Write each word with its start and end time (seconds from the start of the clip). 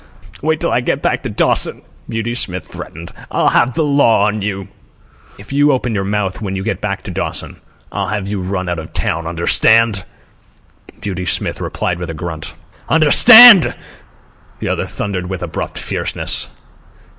"Wait 0.41 0.59
till 0.59 0.71
I 0.71 0.81
get 0.81 1.03
back 1.03 1.21
to 1.21 1.29
Dawson," 1.29 1.83
Beauty 2.09 2.33
Smith 2.33 2.65
threatened. 2.67 3.11
"I'll 3.29 3.49
have 3.49 3.75
the 3.75 3.83
law 3.83 4.25
on 4.25 4.41
you." 4.41 4.67
"If 5.37 5.53
you 5.53 5.71
open 5.71 5.93
your 5.93 6.03
mouth 6.03 6.41
when 6.41 6.55
you 6.55 6.63
get 6.63 6.81
back 6.81 7.03
to 7.03 7.11
Dawson, 7.11 7.61
I'll 7.91 8.07
have 8.07 8.27
you 8.27 8.41
run 8.41 8.67
out 8.67 8.79
of 8.79 8.93
town. 8.93 9.27
Understand?" 9.27 10.03
Beauty 11.01 11.25
Smith 11.25 11.61
replied 11.61 11.99
with 11.99 12.09
a 12.09 12.15
grunt. 12.15 12.55
"Understand?" 12.89 13.75
the 14.57 14.69
other 14.69 14.85
thundered 14.87 15.27
with 15.29 15.43
abrupt 15.43 15.77
fierceness. 15.77 16.49